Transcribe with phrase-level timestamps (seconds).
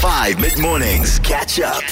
[0.00, 1.18] 5 mid mornings.
[1.18, 1.82] Catch up.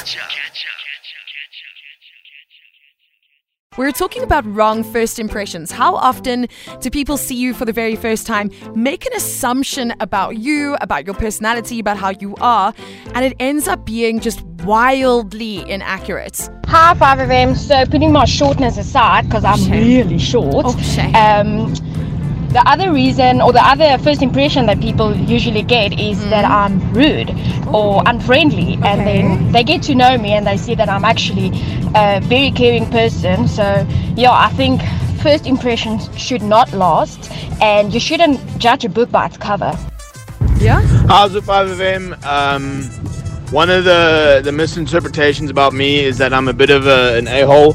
[3.76, 5.70] We're talking about wrong first impressions.
[5.70, 6.46] How often
[6.80, 11.04] do people see you for the very first time, make an assumption about you, about
[11.04, 12.72] your personality, about how you are,
[13.14, 16.48] and it ends up being just wildly inaccurate?
[16.66, 17.56] Hi, 5FM.
[17.56, 19.72] So, putting my shortness aside, because I'm Shame.
[19.72, 20.64] really short.
[20.66, 21.14] Oh, shame.
[21.14, 21.74] Um,
[22.48, 26.92] the other reason, or the other first impression that people usually get, is that I'm
[26.92, 27.30] rude
[27.68, 29.04] or unfriendly, and Mm.
[29.04, 31.48] Then they get to know me and they see that I'm actually
[31.94, 33.48] a very caring person.
[33.48, 34.82] So, yeah, I think
[35.22, 37.30] first impressions should not last,
[37.60, 39.76] and you shouldn't judge a book by its cover.
[40.58, 40.80] Yeah?
[41.08, 42.24] How's it, 5FM?
[42.24, 42.82] Um,
[43.52, 47.28] one of the, the misinterpretations about me is that I'm a bit of a, an
[47.28, 47.74] a-hole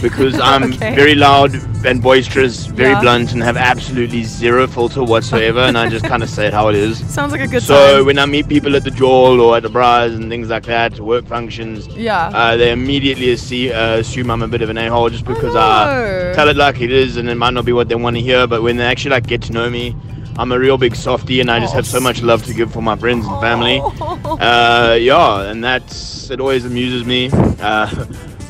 [0.00, 0.94] because I'm Okay.
[0.94, 1.54] very loud
[1.84, 3.00] and boisterous, very Yeah.
[3.00, 6.68] blunt, and have absolutely zero filter whatsoever, and I just kind of say it how
[6.68, 6.98] it is.
[7.14, 8.06] Sounds like a good So time.
[8.06, 10.98] when I meet people at the Jewel or at the bars and things like that,
[11.00, 12.28] work functions, Yeah.
[12.28, 15.54] uh, they immediately see, uh, assume I'm a bit of an a-hole just because.
[15.56, 18.22] I tell it like it is, and it might not be what they want to
[18.22, 18.46] hear.
[18.46, 19.94] But when they actually like get to know me,
[20.38, 22.72] I'm a real big softie, and I just Oh, have so much love to give
[22.72, 23.80] for my friends and family.
[23.82, 24.08] Oh.
[24.42, 26.40] Uh, yeah, and that's it.
[26.40, 27.30] Always amuses me.
[27.60, 27.86] Uh,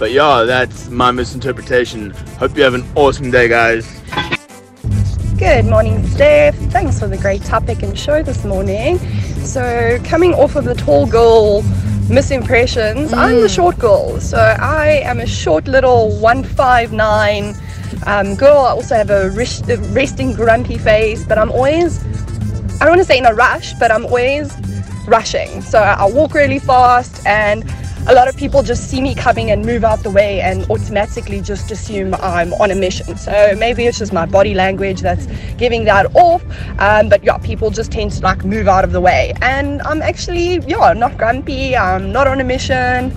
[0.03, 2.11] but yeah, that's my misinterpretation.
[2.41, 3.87] Hope you have an awesome day, guys.
[5.39, 6.57] Good morning, Steph.
[6.73, 8.99] Thanks for the great topic and show this morning.
[9.45, 11.63] So, coming off of the tall girl
[12.09, 14.19] misimpressions, I'm the short girl.
[14.19, 17.55] So, I am a short little 159
[18.05, 18.59] um, girl.
[18.59, 22.03] I also have a resting grumpy face, but I'm always,
[22.81, 24.53] I don't want to say in a rush, but I'm always
[25.07, 25.63] rushing.
[25.63, 27.63] So, I walk really fast and
[28.07, 31.41] a lot of people just see me coming and move out the way and automatically
[31.41, 33.17] just assume I'm on a mission.
[33.17, 36.43] So maybe it's just my body language that's giving that off.
[36.81, 39.33] Um, but yeah, people just tend to like move out of the way.
[39.41, 41.77] And I'm actually, yeah, not grumpy.
[41.77, 43.17] I'm not on a mission.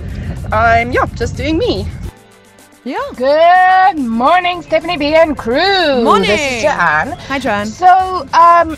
[0.52, 1.88] I'm, yeah, just doing me.
[2.84, 3.00] Yeah.
[3.16, 6.04] Good morning, Stephanie B and crew.
[6.04, 6.28] Morning.
[6.28, 7.10] This is Joanne.
[7.26, 7.66] Hi, Joanne.
[7.66, 8.76] So, um,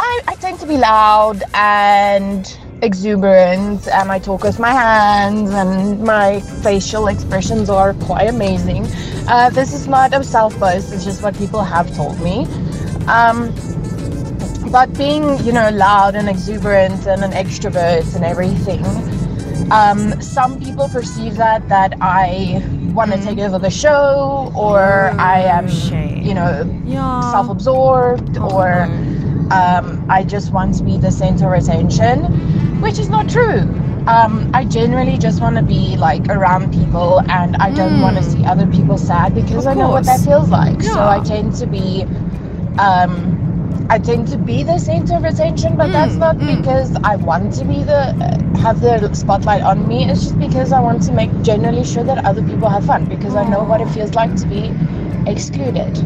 [0.00, 6.00] I, I tend to be loud and exuberant, and I talk with my hands, and
[6.02, 8.86] my facial expressions are quite amazing.
[9.28, 12.46] Uh, this is not a self boast; it's just what people have told me.
[13.06, 13.52] Um,
[14.70, 18.84] but being, you know, loud and exuberant and an extrovert and everything,
[19.72, 22.62] um, some people perceive that that I
[22.92, 26.22] want to take over the show, or I am, shame.
[26.22, 27.20] you know, Yeah.
[27.30, 28.84] self-absorbed Oh, or
[29.50, 32.26] um, I just want to be the center of attention,
[32.80, 33.60] which is not true.
[34.06, 38.22] Um, I generally just want to be like around people and I don't want to
[38.22, 39.70] see other people sad because Hmm.
[39.72, 40.82] Of I know what that feels like.
[40.82, 42.06] So I tend to be
[42.78, 43.34] um,
[43.90, 46.56] I tend to be the center of attention, but that's Mm, not mm.
[46.56, 48.12] because I want to be the
[48.60, 50.04] have the spotlight on me.
[50.04, 53.34] It's just because I want to make generally sure that other people have fun because
[53.34, 54.72] I know what it feels like to be
[55.26, 55.96] excluded.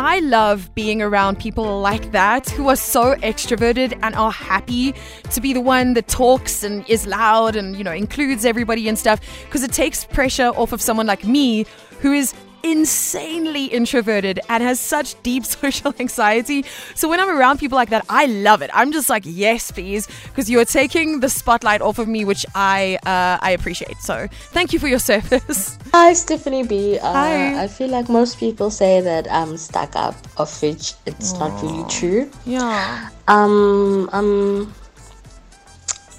[0.00, 4.94] I love being around people like that who are so extroverted and are happy
[5.30, 8.98] to be the one that talks and is loud and, you know, includes everybody and
[8.98, 11.66] stuff because it takes pressure off of someone like me
[12.00, 16.64] who is insanely introverted and has such deep social anxiety.
[16.94, 18.70] So when I'm around people like that, I love it.
[18.72, 22.98] I'm just like, yes, please, because you're taking the spotlight off of me, which I
[23.06, 23.98] uh, I appreciate.
[23.98, 25.78] So thank you for your service.
[25.92, 26.98] Hi, Stephanie B.
[26.98, 27.62] Uh, Hi.
[27.64, 31.84] I feel like most people say that I'm stuck up, of which it's not really
[31.88, 32.30] true.
[32.46, 33.08] yeah.
[33.28, 34.74] Um, I'm,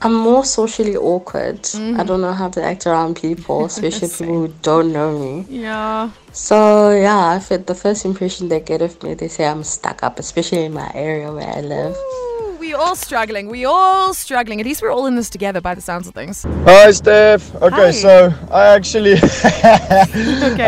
[0.04, 1.60] I'm more socially awkward.
[1.76, 5.46] I don't know how to act around people, especially people who don't know me.
[5.48, 6.10] Yeah.
[6.32, 10.02] So yeah, I feel the first impression they get of me, they say I'm stuck
[10.04, 11.96] up, especially in my area where I live.
[11.96, 13.48] Ooh, we all struggling.
[13.48, 14.60] We all struggling.
[14.60, 16.44] At least we're all in this together by the sounds of things.
[16.66, 17.54] Hi, Steph.
[17.56, 17.92] Okay, Hi.
[17.92, 19.14] so I actually,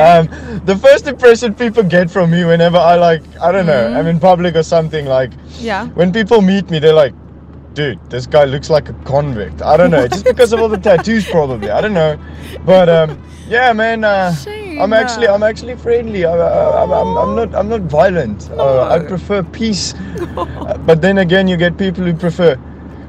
[0.05, 0.27] um,
[0.65, 3.97] the first impression people get from me whenever I like, I don't know, Mm-hmm.
[3.97, 5.88] I'm in public or something, like, Yeah.
[5.95, 7.13] when people meet me, they're like,
[7.73, 9.61] dude, this guy looks like a convict.
[9.61, 11.69] I don't know, just because of all the tattoos, probably.
[11.69, 12.19] I don't know,
[12.65, 14.03] but um, yeah, man.
[14.03, 14.36] Uh,
[14.80, 16.25] I'm actually, I'm actually friendly.
[16.25, 18.50] I, I, I'm, I'm, I'm not, I'm not violent.
[18.51, 19.94] Uh, I prefer peace.
[20.33, 22.57] Uh, but then again, you get people who prefer.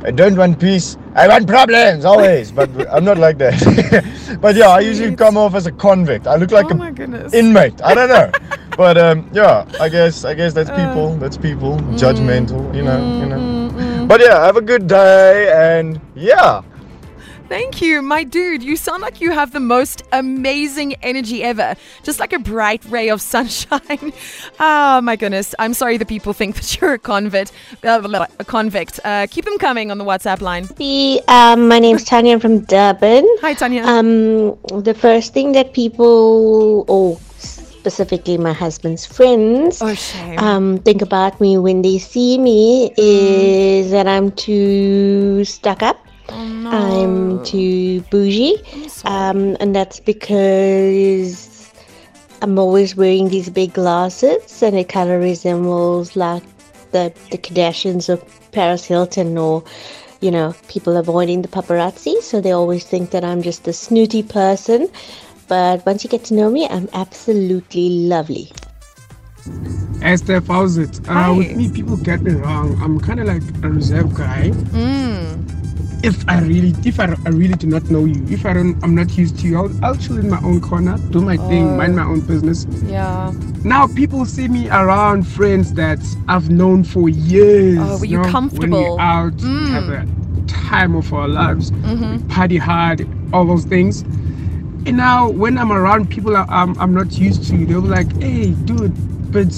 [0.05, 0.99] I don't want peace.
[1.15, 2.51] I want problems always.
[2.53, 4.39] But I'm not like that.
[4.41, 6.27] but yeah, I usually come off as a convict.
[6.27, 7.81] I look like oh a inmate.
[7.83, 8.31] I don't know.
[8.77, 11.17] but um, yeah, I guess I guess that's Uh, people.
[11.17, 11.79] That's people.
[11.97, 12.75] Judgmental.
[12.75, 13.21] You know.
[13.21, 13.84] You know.
[14.07, 16.63] But yeah, have a good day and yeah.
[17.49, 18.63] Thank you, my dude.
[18.63, 21.75] You sound like you have the most amazing energy ever.
[22.03, 24.13] Just like a bright ray of sunshine.
[24.61, 25.55] oh my goodness.
[25.59, 27.53] I'm sorry the people think that you're a convict.
[27.83, 29.01] Uh, blah, blah, a convict.
[29.05, 30.69] Uh, keep them coming on the WhatsApp line.
[30.79, 33.27] Hey, Um, my name's Tanya I'm from Durban.
[33.41, 33.85] Hi, Tanya.
[33.85, 37.19] Um, the first thing that people, or
[37.85, 39.95] specifically my husband's friends, oh,
[40.39, 45.99] um, think about me when they see me is that I'm too stuck up.
[46.31, 46.71] oh, no.
[46.71, 48.57] I'm too bougie.
[49.05, 51.71] Um, and that's because
[52.41, 56.43] I'm always wearing these big glasses and it kind of resembles like
[56.93, 58.17] the, the Kardashians or
[58.53, 59.63] Paris Hilton or,
[60.23, 62.23] you know, people avoiding the paparazzi.
[62.23, 64.89] So they always think that I'm just a snooty person.
[65.49, 68.51] But once you get to know me, I'm absolutely lovely.
[70.01, 71.01] Hey Steph, how's it?
[71.09, 72.81] Uh, with me, people get me wrong.
[72.83, 74.51] I'm kind of like a reserved guy.
[74.51, 75.51] Mm.
[76.05, 78.95] If I really, if I, I really do not know you, if I don't, I'm
[78.95, 81.97] not used to you, I'll, I'll chill in my own corner, do my thing, mind
[81.97, 82.67] my own business.
[82.85, 83.33] Yeah.
[83.65, 85.99] Now people see me around friends that
[86.29, 87.79] I've known for years.
[87.81, 88.97] Oh, were you know, When comfortable?
[88.97, 89.69] we're out, Mm.
[89.71, 92.21] have a time of our lives, Mhm.
[92.23, 94.05] we party hard, all those things.
[94.87, 98.13] And now when I'm around people I- I'm, I'm not used to, they'll be like,
[98.21, 98.93] hey, dude,
[99.33, 99.53] but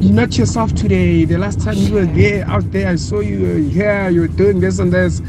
[0.00, 1.24] you're not yourself today.
[1.24, 4.60] The last time you were there, out there, I saw you were here, you're doing
[4.60, 5.22] this and this.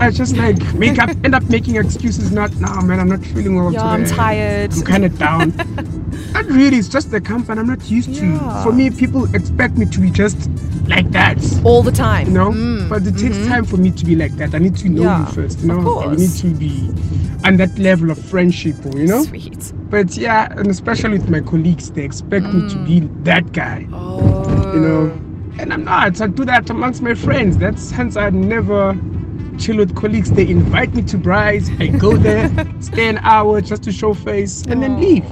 [0.00, 2.30] I just like make up, end up making excuses.
[2.30, 3.00] Not now, man.
[3.00, 4.10] I'm not feeling well Yeah, today.
[4.10, 4.72] I'm tired.
[4.74, 5.50] I'm kind of down.
[6.32, 6.76] not really.
[6.76, 8.38] It's just the company I'm not used Yeah.
[8.38, 8.62] to.
[8.64, 10.50] For me, people expect me to be just
[10.90, 11.38] like that.
[11.64, 12.26] All the time.
[12.28, 13.48] You know, Mm, but it takes mhm.
[13.48, 14.54] time for me to be like that.
[14.54, 15.60] I need to know Yeah, you first.
[15.60, 16.90] You of know, I need to be
[17.44, 18.76] on that level of friendship.
[18.94, 19.22] You know.
[19.24, 19.72] Sweet.
[19.90, 23.86] But yeah, and especially with my colleagues, they expect me to be that guy.
[23.92, 24.72] Oh.
[24.74, 25.20] You know,
[25.58, 26.20] and I'm not.
[26.20, 27.56] I do that amongst my friends.
[27.56, 28.98] That's hence I never
[29.58, 30.30] chill with colleagues.
[30.32, 31.70] They invite me to braais.
[31.80, 32.48] I go there,
[32.80, 35.24] stay an hour just to show face, and then leave.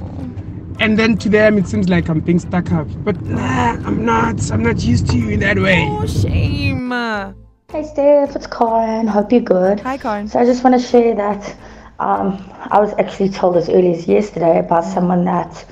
[0.80, 2.86] And then to them, it seems like I'm being stuck up.
[3.04, 4.50] But nah, I'm not.
[4.52, 5.86] I'm not used to you in that way.
[5.90, 6.90] Oh, shame.
[7.70, 9.06] Hey Steph, it's Karen.
[9.06, 9.80] Hope you're good.
[9.80, 10.26] Hi, Karen.
[10.26, 11.54] So I just want to share that
[11.98, 15.66] um, I was actually told as early as yesterday about someone that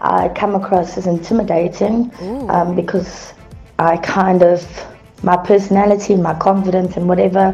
[0.00, 2.10] I come across as intimidating
[2.48, 3.34] um, because
[3.78, 4.66] I kind of
[5.22, 7.52] my personality, my confidence, and whatever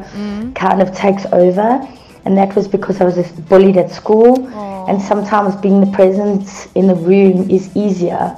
[0.55, 1.81] kind of takes over.
[2.25, 4.49] And that was because I was bullied at school.
[4.53, 4.87] Oh.
[4.89, 8.37] And sometimes being the presence in the room is easier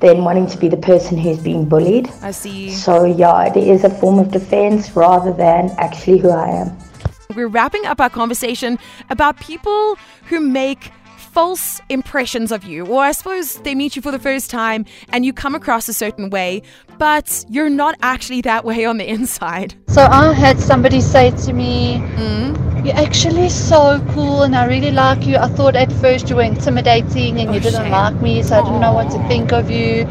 [0.00, 2.10] than wanting to be the person who's being bullied.
[2.20, 2.70] I see.
[2.70, 6.76] So yeah, it is a form of defense rather than actually who I am.
[7.34, 8.78] We're wrapping up our conversation
[9.10, 9.96] about people
[10.28, 14.50] who make false impressions of you, or I suppose they meet you for the first
[14.50, 16.62] time and you come across a certain way,
[16.96, 19.74] but you're not actually that way on the inside.
[19.88, 22.63] So I had somebody say to me, mm.
[22.84, 25.36] You're actually so cool and I really like you.
[25.38, 28.80] I thought at first you were intimidating and you didn't like me, so I didn't
[28.80, 30.04] know what to think of you.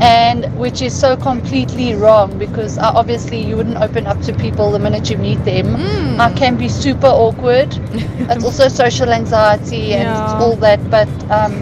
[0.00, 4.70] And which is so completely wrong because uh, obviously you wouldn't open up to people
[4.70, 5.76] the minute you meet them.
[6.18, 7.68] I can be super awkward.
[8.30, 10.38] it's also social anxiety and Yeah.
[10.38, 10.90] all that.
[10.90, 11.52] But um,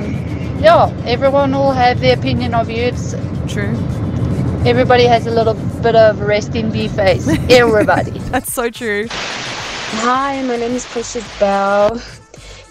[0.60, 2.82] yeah, everyone will have their opinion of you.
[2.84, 3.14] It's
[3.48, 3.74] true.
[4.64, 7.28] Everybody has a little bit of rest in B face.
[7.50, 8.18] Everybody.
[8.30, 9.08] That's so true.
[10.06, 11.98] Hi, my name is Precious Bell.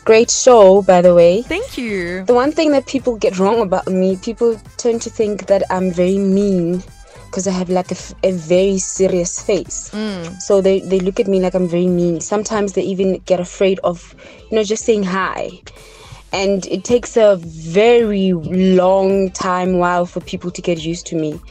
[0.06, 1.42] Great show, by the way.
[1.42, 2.24] Thank you.
[2.26, 5.90] The one thing that people get wrong about me, people tend to think that I'm
[5.90, 6.84] very mean
[7.26, 9.90] because I have like a, f- a very serious face.
[9.96, 10.40] Mm.
[10.42, 12.22] So they, they look at me like I'm very mean.
[12.22, 14.14] Sometimes they even get afraid of,
[14.52, 15.60] you know, just saying hi.
[16.34, 21.42] And it takes a very long time while for people to get used to me.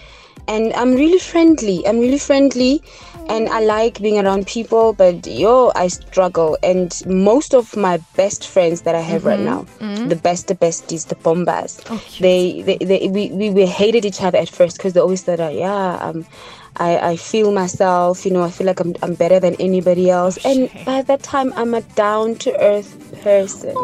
[0.49, 1.87] And I'm really friendly.
[1.87, 2.83] I'm really friendly
[3.29, 6.59] and I like being around people, but yo, I struggle.
[6.63, 10.09] And most of my best friends that I have right Mhm, now, mhm.
[10.09, 14.21] the best, the besties, the bombas, Oh, they, they, they, we, we, we hated each
[14.23, 16.27] other at first because they always thought, that, yeah, um,
[16.77, 20.37] I, I feel myself, you know, I feel like I'm, I'm better than anybody else.
[20.45, 23.77] and by that time, I'm a down to earth person.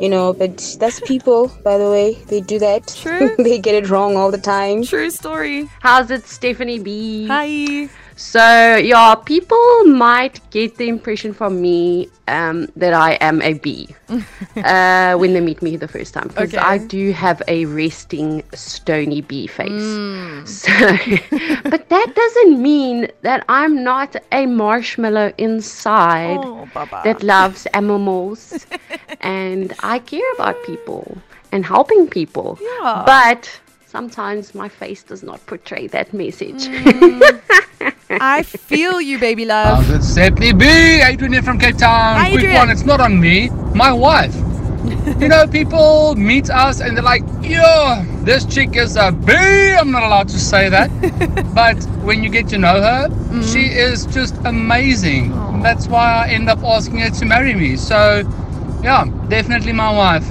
[0.00, 2.14] You know, but that's people, by the way.
[2.28, 2.88] They do that.
[2.88, 3.34] True.
[3.38, 4.84] they get it wrong all the time.
[4.84, 5.68] True story.
[5.80, 7.26] How's it, Stephanie B?
[7.28, 7.88] Hi.
[8.16, 13.88] So, yeah, people might get the impression from me um, that I am a B
[14.56, 16.28] uh, when they meet me the first time.
[16.28, 16.58] Because Okay.
[16.58, 19.68] I do have a resting, stony bee face.
[19.70, 20.46] Mm.
[20.46, 20.70] So,
[21.70, 26.68] but that doesn't mean that I'm not a marshmallow inside Oh,
[27.04, 28.66] that loves animals
[29.20, 31.18] and I care about people
[31.50, 32.58] and helping people.
[32.60, 33.02] Yeah.
[33.06, 36.68] But sometimes my face does not portray that message.
[38.10, 39.90] I feel you, baby love.
[39.90, 40.66] it's Stephanie B.
[40.66, 42.16] Adrian here from Cape Town.
[42.16, 42.56] Hi, Quick Adrian.
[42.56, 44.34] one, it's not on me, my wife.
[45.18, 49.32] you know, people meet us and they're like, yo, this chick is a B.
[49.32, 50.90] I'm not allowed to say that.
[51.54, 53.42] but when you get to know her, mm-hmm.
[53.42, 55.30] she is just amazing.
[55.62, 57.76] That's why I end up asking her to marry me.
[57.76, 58.22] So,
[58.82, 60.30] yeah, definitely my wife.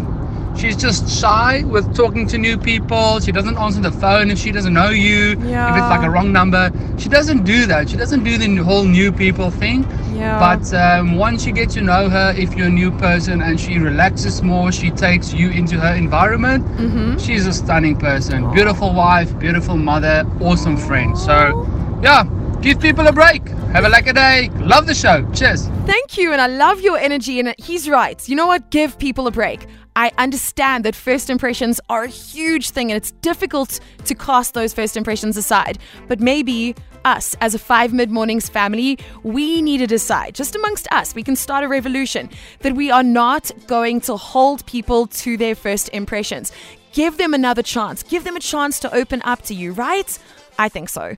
[0.58, 3.20] She's just shy with talking to new people.
[3.20, 5.38] She doesn't answer the phone if she doesn't know you.
[5.42, 5.72] yeah.
[5.72, 7.90] If it's like a wrong number, she doesn't do that.
[7.90, 9.86] She doesn't do the whole new people thing.
[10.14, 10.40] Yeah.
[10.40, 13.78] But um, once you get to know her, if you're a new person and she
[13.80, 16.64] relaxes more, she takes you into her environment.
[16.78, 17.18] Mm-hmm.
[17.18, 18.52] She's a stunning person.
[18.54, 21.18] Beautiful wife, beautiful mother, awesome friend.
[21.18, 21.68] So,
[22.02, 22.24] yeah,
[22.62, 23.48] give people a break.
[23.74, 24.50] Have a lekker day.
[24.60, 25.28] Love the show.
[25.34, 25.68] Cheers.
[25.88, 27.40] Thank you, and I love your energy.
[27.40, 28.30] And he's right.
[28.30, 28.70] You know what?
[28.70, 29.66] Give people a break.
[29.96, 34.74] I understand that first impressions are a huge thing, and it's difficult to cast those
[34.74, 35.78] first impressions aside.
[36.08, 40.88] But maybe us, as a five mid mornings family, we need to decide, just amongst
[40.92, 45.38] us, we can start a revolution that we are not going to hold people to
[45.38, 46.52] their first impressions.
[46.94, 48.04] Give them another chance.
[48.04, 50.18] Give them a chance to open up to you, right?
[50.60, 51.16] I think so.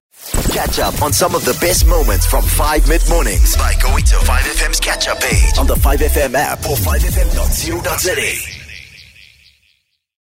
[0.49, 4.15] Catch up on some of the best moments from 5 mid mornings by going to
[4.15, 8.54] 5FM's catch up page on the 5FM app or 5FM.co.za.